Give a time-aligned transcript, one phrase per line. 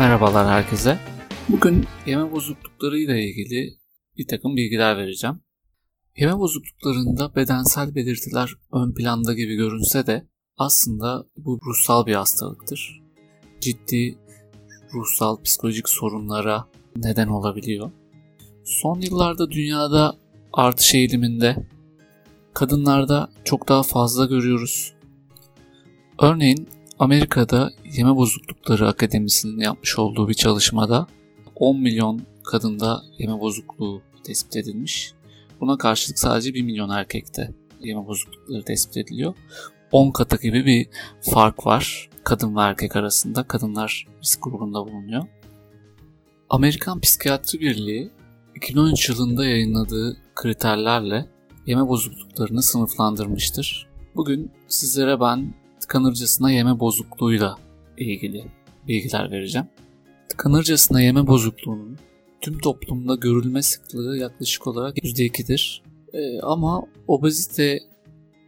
[0.00, 0.98] Merhabalar herkese.
[1.48, 3.78] Bugün yeme bozuklukları ile ilgili
[4.18, 5.40] bir takım bilgiler vereceğim.
[6.16, 13.02] Yeme bozukluklarında bedensel belirtiler ön planda gibi görünse de aslında bu ruhsal bir hastalıktır.
[13.60, 14.18] Ciddi
[14.94, 16.64] ruhsal psikolojik sorunlara
[16.96, 17.90] neden olabiliyor.
[18.64, 20.16] Son yıllarda dünyada
[20.52, 21.66] artış eğiliminde
[22.54, 24.94] kadınlarda çok daha fazla görüyoruz.
[26.22, 26.68] Örneğin
[27.00, 31.06] Amerika'da Yeme Bozuklukları Akademisi'nin yapmış olduğu bir çalışmada
[31.56, 35.12] 10 milyon kadında yeme bozukluğu tespit edilmiş.
[35.60, 39.34] Buna karşılık sadece 1 milyon erkekte yeme bozuklukları tespit ediliyor.
[39.92, 40.88] 10 katı gibi bir
[41.20, 43.42] fark var kadın ve erkek arasında.
[43.42, 45.24] Kadınlar risk grubunda bulunuyor.
[46.50, 48.10] Amerikan Psikiyatri Birliği
[48.56, 51.26] 2013 yılında yayınladığı kriterlerle
[51.66, 53.88] yeme bozukluklarını sınıflandırmıştır.
[54.16, 55.59] Bugün sizlere ben
[55.90, 57.56] tıkanırcasına yeme bozukluğuyla
[57.98, 58.44] ilgili
[58.88, 59.66] bilgiler vereceğim.
[60.28, 61.98] Tıkanırcasına yeme bozukluğunun
[62.40, 65.82] tüm toplumda görülme sıklığı yaklaşık olarak %2'dir.
[66.12, 67.80] Ee, ama obezite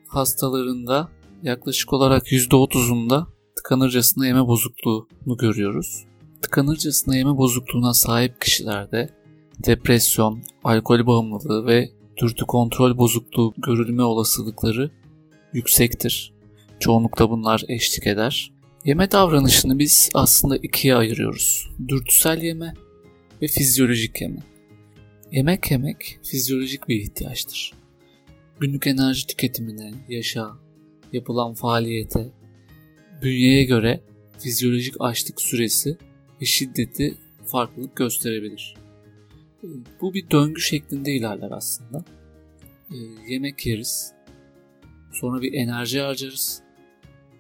[0.08, 1.08] hastalarında
[1.42, 3.26] yaklaşık olarak %30'unda
[3.56, 6.04] tıkanırcasına yeme bozukluğunu görüyoruz.
[6.42, 9.10] Tıkanırcasına yeme bozukluğuna sahip kişilerde
[9.66, 14.90] depresyon, alkol bağımlılığı ve dürtü kontrol bozukluğu görülme olasılıkları
[15.52, 16.32] yüksektir.
[16.82, 18.52] Çoğunlukla bunlar eşlik eder.
[18.84, 21.70] Yeme davranışını biz aslında ikiye ayırıyoruz.
[21.88, 22.74] Dürtüsel yeme
[23.42, 24.42] ve fizyolojik yeme.
[25.32, 27.72] Yemek yemek fizyolojik bir ihtiyaçtır.
[28.60, 30.50] Günlük enerji tüketimine, yaşa,
[31.12, 32.28] yapılan faaliyete,
[33.22, 34.00] bünyeye göre
[34.38, 35.96] fizyolojik açlık süresi
[36.40, 37.14] ve şiddeti
[37.46, 38.74] farklılık gösterebilir.
[40.00, 42.04] Bu bir döngü şeklinde ilerler aslında.
[43.28, 44.12] Yemek yeriz,
[45.12, 46.62] sonra bir enerji harcarız,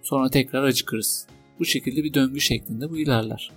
[0.02, 1.26] sonra tekrar acıkırız.
[1.58, 3.50] Bu şekilde bir döngü şeklinde bu ilerler.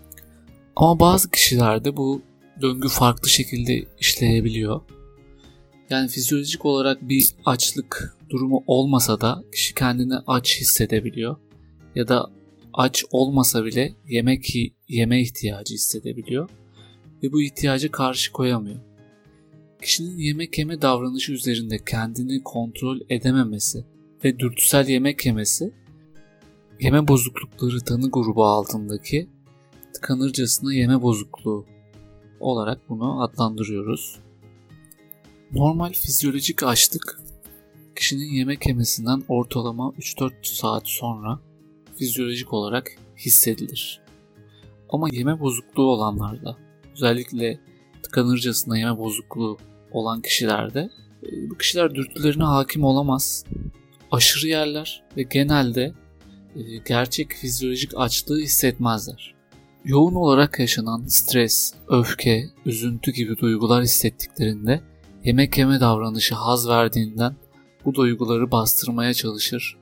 [0.75, 2.21] Ama bazı kişilerde bu
[2.61, 4.81] döngü farklı şekilde işleyebiliyor.
[5.89, 11.35] Yani fizyolojik olarak bir açlık durumu olmasa da kişi kendini aç hissedebiliyor.
[11.95, 12.31] Ya da
[12.73, 14.55] aç olmasa bile yemek
[14.87, 16.49] yeme ihtiyacı hissedebiliyor.
[17.23, 18.79] Ve bu ihtiyacı karşı koyamıyor.
[19.81, 23.85] Kişinin yemek yeme davranışı üzerinde kendini kontrol edememesi
[24.23, 25.73] ve dürtüsel yemek yemesi
[26.79, 29.29] yeme bozuklukları tanı grubu altındaki
[29.93, 31.65] tıkanırcasına yeme bozukluğu
[32.39, 34.19] olarak bunu adlandırıyoruz.
[35.51, 37.19] Normal fizyolojik açlık
[37.95, 41.39] kişinin yemek yemesinden ortalama 3-4 saat sonra
[41.97, 44.01] fizyolojik olarak hissedilir.
[44.89, 46.57] Ama yeme bozukluğu olanlarda
[46.93, 47.59] özellikle
[48.03, 49.57] tıkanırcasına yeme bozukluğu
[49.91, 50.89] olan kişilerde
[51.23, 53.45] e, bu kişiler dürtülerine hakim olamaz.
[54.11, 55.93] Aşırı yerler ve genelde
[56.85, 59.35] gerçek fizyolojik açlığı hissetmezler.
[59.85, 64.81] Yoğun olarak yaşanan stres, öfke, üzüntü gibi duygular hissettiklerinde
[65.23, 67.35] yemek yeme davranışı haz verdiğinden
[67.85, 69.77] bu duyguları bastırmaya çalışır.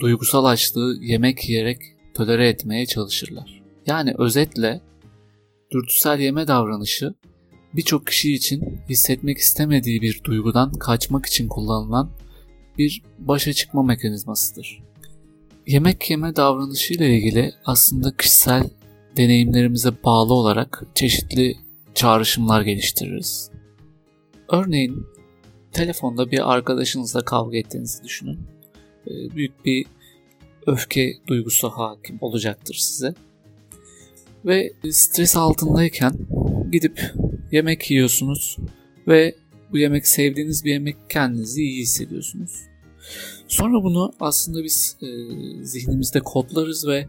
[0.00, 1.78] Duygusal açlığı yemek yiyerek
[2.14, 3.62] tolere etmeye çalışırlar.
[3.86, 4.80] Yani özetle
[5.70, 7.14] dürtüsel yeme davranışı
[7.74, 12.10] birçok kişi için hissetmek istemediği bir duygudan kaçmak için kullanılan
[12.78, 14.82] bir başa çıkma mekanizmasıdır.
[15.66, 18.70] Yemek yeme davranışı ile ilgili aslında kişisel
[19.16, 21.56] deneyimlerimize bağlı olarak çeşitli
[21.94, 23.50] çağrışımlar geliştiririz.
[24.52, 25.06] Örneğin
[25.72, 28.38] telefonda bir arkadaşınızla kavga ettiğinizi düşünün.
[29.06, 29.86] Ee, büyük bir
[30.66, 33.14] öfke duygusu hakim olacaktır size.
[34.44, 36.12] Ve stres altındayken
[36.72, 37.12] gidip
[37.52, 38.56] yemek yiyorsunuz
[39.08, 39.34] ve
[39.72, 42.73] bu yemek sevdiğiniz bir yemek kendinizi iyi hissediyorsunuz.
[43.48, 45.06] Sonra bunu aslında biz e,
[45.64, 47.08] zihnimizde kodlarız ve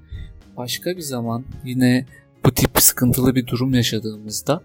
[0.58, 2.06] başka bir zaman yine
[2.46, 4.64] bu tip sıkıntılı bir durum yaşadığımızda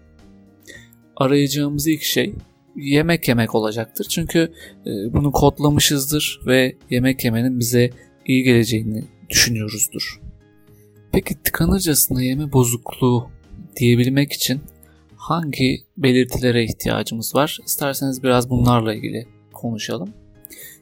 [1.15, 2.35] arayacağımız ilk şey
[2.75, 4.05] yemek yemek olacaktır.
[4.09, 4.39] Çünkü
[4.85, 7.89] e, bunu kodlamışızdır ve yemek yemenin bize
[8.25, 10.21] iyi geleceğini düşünüyoruzdur.
[11.11, 13.29] Peki tıkanırcasına yeme bozukluğu
[13.75, 14.61] diyebilmek için
[15.15, 17.57] hangi belirtilere ihtiyacımız var?
[17.65, 20.13] İsterseniz biraz bunlarla ilgili konuşalım.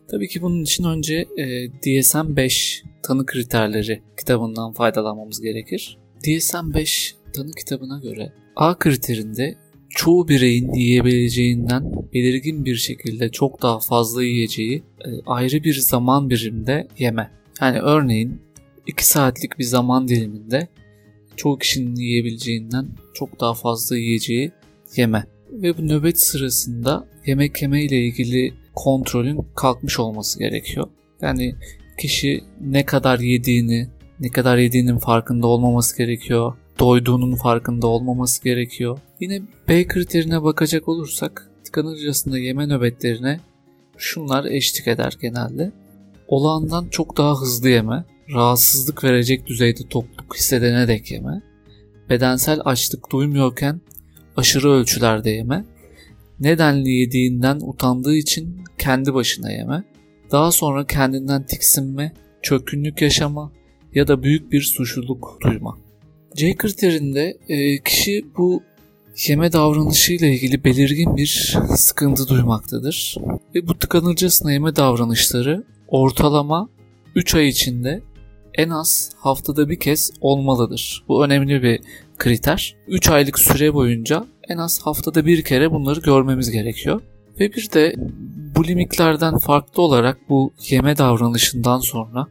[0.07, 5.97] Tabii ki bunun için önce e, DSM-5 tanı kriterleri kitabından faydalanmamız gerekir.
[6.23, 9.55] DSM-5 tanı kitabına göre A kriterinde
[9.89, 16.87] çoğu bireyin yiyebileceğinden belirgin bir şekilde çok daha fazla yiyeceği e, ayrı bir zaman biriminde
[16.97, 17.31] yeme.
[17.61, 18.41] Yani örneğin
[18.87, 20.67] 2 saatlik bir zaman diliminde
[21.35, 24.51] çoğu kişinin yiyebileceğinden çok daha fazla yiyeceği
[24.95, 25.25] yeme.
[25.51, 30.87] Ve bu nöbet sırasında yemek yeme ile ilgili kontrolün kalkmış olması gerekiyor.
[31.21, 31.55] Yani
[31.97, 33.87] kişi ne kadar yediğini,
[34.19, 36.53] ne kadar yediğinin farkında olmaması gerekiyor.
[36.79, 38.99] doyduğunun farkında olmaması gerekiyor.
[39.19, 43.39] Yine B kriterine bakacak olursak tıkanırcasında yeme nöbetlerine
[43.97, 45.71] şunlar eşlik eder genelde.
[46.27, 51.41] Olağandan çok daha hızlı yeme, rahatsızlık verecek düzeyde tokluk hissedene dek yeme,
[52.09, 53.81] bedensel açlık duymuyorken
[54.37, 55.65] aşırı ölçülerde yeme,
[56.39, 59.83] nedenli yediğinden utandığı için kendi başına yeme,
[60.31, 63.51] daha sonra kendinden tiksinme, çökkünlük yaşama
[63.95, 65.77] ya da büyük bir suçluluk duyma.
[66.35, 68.63] C kriterinde e, kişi bu
[69.27, 73.17] yeme davranışıyla ilgili belirgin bir sıkıntı duymaktadır.
[73.55, 76.69] Ve bu tıkanırcasına yeme davranışları ortalama
[77.15, 78.01] 3 ay içinde
[78.53, 81.03] en az haftada bir kez olmalıdır.
[81.07, 81.79] Bu önemli bir
[82.17, 82.75] kriter.
[82.87, 87.01] 3 aylık süre boyunca en az haftada bir kere bunları görmemiz gerekiyor.
[87.39, 87.95] Ve bir de
[88.55, 92.27] bu limitlerden farklı olarak bu yeme davranışından sonra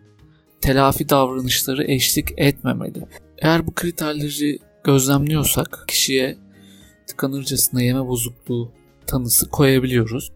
[0.60, 3.06] telafi davranışları eşlik etmemeli.
[3.38, 6.38] Eğer bu kriterleri gözlemliyorsak kişiye
[7.06, 8.72] tıkanırcasına yeme bozukluğu
[9.06, 10.32] tanısı koyabiliyoruz.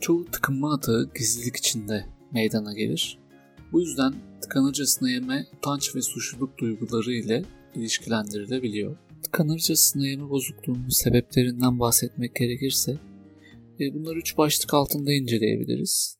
[0.00, 3.18] Çoğu tıkınma atağı gizlilik içinde meydana gelir.
[3.72, 7.44] Bu yüzden tıkanırcasına yeme utanç ve suçluluk duyguları ile
[7.74, 8.96] ilişkilendirilebiliyor.
[9.22, 12.98] Tıkanırcasına yeme bozukluğunun sebeplerinden bahsetmek gerekirse
[13.80, 16.16] e, bunları üç başlık altında inceleyebiliriz.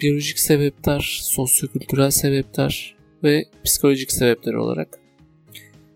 [0.00, 5.00] Biyolojik sebepler, sosyokültürel sebepler ve psikolojik sebepler olarak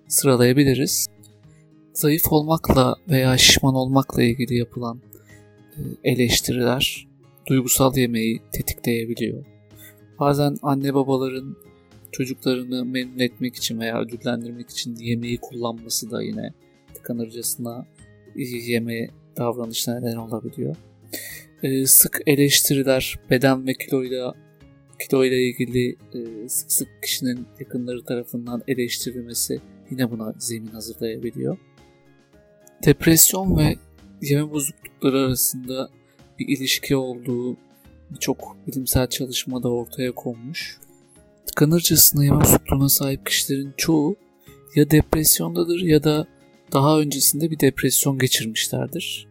[0.08, 1.06] sıralayabiliriz.
[1.92, 5.00] Zayıf olmakla veya şişman olmakla ilgili yapılan
[5.76, 7.08] e, eleştiriler
[7.46, 9.44] duygusal yemeği tetikleyebiliyor.
[10.18, 11.56] Bazen anne babaların
[12.12, 16.52] çocuklarını memnun etmek için veya ödüllendirmek için yemeği kullanması da yine
[16.94, 17.86] tıkanırcasına
[18.36, 20.76] yeme davranışına neden olabiliyor.
[21.62, 24.34] Ee, sık eleştiriler beden ve kiloyla
[24.98, 29.60] kilo ile ilgili e, sık sık kişinin yakınları tarafından eleştirilmesi
[29.90, 31.58] yine buna zemin hazırlayabiliyor.
[32.86, 33.76] Depresyon ve
[34.22, 35.90] yeme bozuklukları arasında
[36.38, 37.56] bir ilişki olduğu
[38.10, 40.78] birçok bilimsel çalışmada ortaya konmuş.
[41.50, 44.16] Tıkanırcasına yeme bozukluğuna sahip kişilerin çoğu
[44.74, 46.26] ya depresyondadır ya da
[46.72, 49.28] daha öncesinde bir depresyon geçirmişlerdir.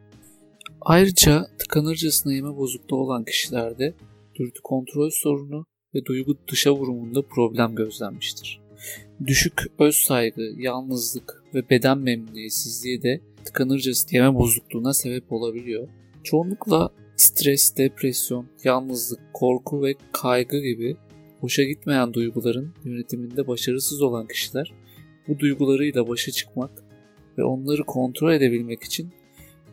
[0.82, 3.94] Ayrıca tıkanırcasına yeme bozukluğu olan kişilerde
[4.36, 8.62] dürtü kontrol sorunu ve duygu dışa vurumunda problem gözlenmiştir.
[9.28, 15.88] Düşük öz saygı, yalnızlık ve beden memnuniyetsizliği de tıkanırcasına yeme bozukluğuna sebep olabiliyor.
[16.24, 20.98] Çoğunlukla stres, depresyon, yalnızlık, korku ve kaygı gibi
[21.40, 24.74] hoşa gitmeyen duyguların yönetiminde başarısız olan kişiler
[25.28, 26.72] bu duygularıyla başa çıkmak
[27.38, 29.10] ve onları kontrol edebilmek için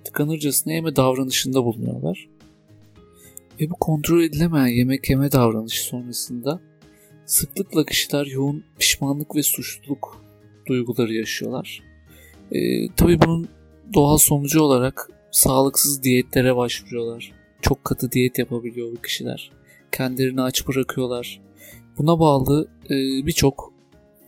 [0.05, 2.29] tıkanırcasına yeme davranışında bulunuyorlar.
[3.61, 6.61] Ve bu kontrol edilemeyen yemek yeme davranışı sonrasında
[7.27, 10.25] sıklıkla kişiler yoğun pişmanlık ve suçluluk
[10.69, 11.83] duyguları yaşıyorlar.
[12.53, 13.49] Ee, tabii bunun
[13.95, 17.33] doğal sonucu olarak sağlıksız diyetlere başvuruyorlar.
[17.63, 19.51] Çok katı diyet yapabiliyor bu kişiler.
[19.93, 21.41] Kendilerini aç bırakıyorlar.
[21.99, 23.75] Buna bağlı e, birçok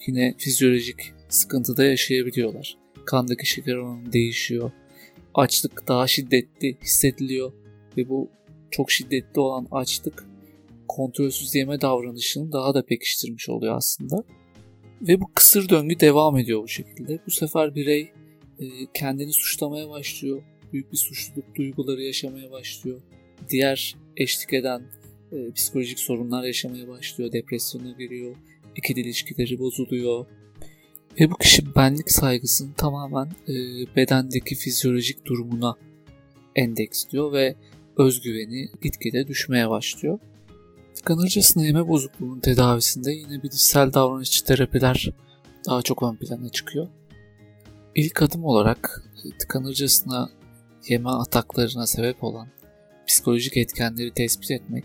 [0.07, 2.77] yine fizyolojik sıkıntıda yaşayabiliyorlar.
[3.05, 4.71] Kandaki şeker oranı değişiyor.
[5.35, 7.53] Açlık daha şiddetli hissediliyor
[7.97, 8.31] ve bu
[8.71, 10.25] çok şiddetli olan açlık
[10.89, 14.25] kontrolsüz yeme davranışını daha da pekiştirmiş oluyor aslında.
[15.03, 17.19] Ve bu kısır döngü devam ediyor bu şekilde.
[17.27, 18.13] Bu sefer birey
[18.59, 20.43] e, kendini suçlamaya başlıyor.
[20.73, 23.01] Büyük bir suçluluk duyguları yaşamaya başlıyor.
[23.49, 24.83] Diğer eşlik eden
[25.33, 27.33] e, psikolojik sorunlar yaşamaya başlıyor.
[27.33, 28.37] Depresyona giriyor.
[28.77, 30.27] İkili ilişkileri bozuluyor.
[31.21, 33.55] Ve bu kişi benlik saygısını tamamen e,
[33.97, 35.77] bedendeki fizyolojik durumuna
[36.57, 37.55] endeksliyor ve
[37.97, 40.19] özgüveni gitgide düşmeye başlıyor.
[40.95, 45.11] Tıkanırcasına yeme bozukluğunun tedavisinde yine bilişsel davranışçı terapiler
[45.69, 46.89] daha çok ön plana çıkıyor.
[47.95, 50.31] İlk adım olarak e, tıkanırcasına
[50.89, 52.49] yeme ataklarına sebep olan
[53.07, 54.85] psikolojik etkenleri tespit etmek,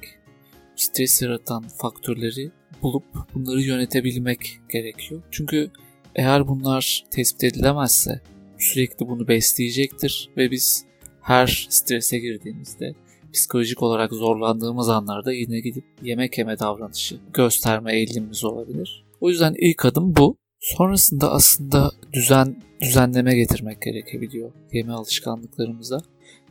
[0.75, 2.51] stres yaratan faktörleri
[2.81, 3.03] bulup
[3.33, 5.21] bunları yönetebilmek gerekiyor.
[5.31, 5.71] Çünkü
[6.15, 8.21] eğer bunlar tespit edilemezse
[8.57, 10.85] sürekli bunu besleyecektir ve biz
[11.21, 12.93] her strese girdiğimizde
[13.33, 19.05] psikolojik olarak zorlandığımız anlarda yine gidip yemek yeme davranışı gösterme eğilimimiz olabilir.
[19.21, 20.37] O yüzden ilk adım bu.
[20.59, 25.97] Sonrasında aslında düzen düzenleme getirmek gerekebiliyor yeme alışkanlıklarımıza.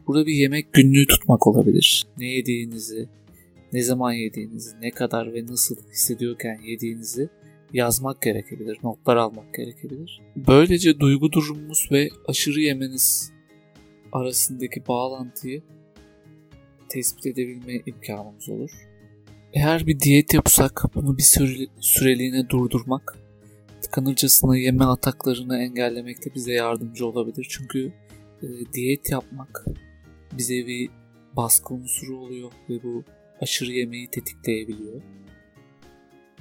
[0.06, 2.06] Burada bir yemek günlüğü tutmak olabilir.
[2.18, 3.08] Ne yediğinizi,
[3.72, 7.28] ne zaman yediğinizi, ne kadar ve nasıl hissediyorken yediğinizi
[7.72, 10.20] yazmak gerekebilir, notlar almak gerekebilir.
[10.36, 13.32] Böylece duygu durumumuz ve aşırı yemeniz
[14.12, 15.62] arasındaki bağlantıyı
[16.88, 18.70] tespit edebilme imkanımız olur.
[19.52, 23.18] Eğer bir diyet yapsak bunu bir süre, süreliğine durdurmak
[23.82, 27.46] tıkanırcasına yeme ataklarını engellemekte bize yardımcı olabilir.
[27.50, 27.92] Çünkü
[28.42, 29.64] e, diyet yapmak
[30.38, 30.90] bize bir
[31.36, 33.04] baskı unsuru oluyor ve bu
[33.42, 35.02] aşırı yemeği tetikleyebiliyor.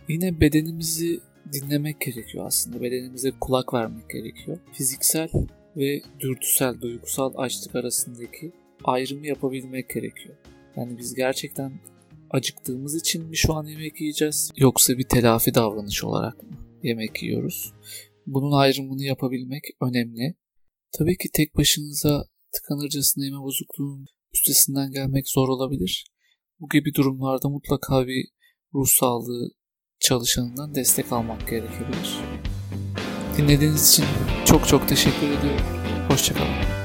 [0.09, 1.19] Yine bedenimizi
[1.53, 2.81] dinlemek gerekiyor aslında.
[2.81, 4.57] Bedenimize kulak vermek gerekiyor.
[4.73, 5.29] Fiziksel
[5.77, 8.51] ve dürtüsel, duygusal açlık arasındaki
[8.83, 10.35] ayrımı yapabilmek gerekiyor.
[10.75, 11.79] Yani biz gerçekten
[12.29, 16.49] acıktığımız için mi şu an yemek yiyeceğiz yoksa bir telafi davranış olarak mı
[16.83, 17.73] yemek yiyoruz?
[18.27, 20.35] Bunun ayrımını yapabilmek önemli.
[20.97, 26.05] Tabii ki tek başınıza tıkanırcasına yeme bozukluğunun üstesinden gelmek zor olabilir.
[26.61, 28.25] Bu gibi durumlarda mutlaka bir
[28.73, 29.51] ruh sağlığı
[29.99, 32.19] çalışanından destek almak gerekebilir.
[33.37, 34.05] Dinlediğiniz için
[34.45, 35.65] çok çok teşekkür ediyorum.
[36.09, 36.80] Hoşçakalın.